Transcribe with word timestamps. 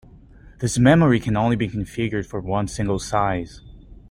This 0.57 0.79
memory 0.79 1.19
can 1.19 1.37
only 1.37 1.55
be 1.55 1.69
configured 1.69 2.25
for 2.25 2.39
one 2.39 2.67
single 2.67 2.97
size. 2.97 3.61